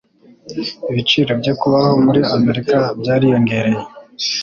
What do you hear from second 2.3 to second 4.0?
Amerika byariyongereye.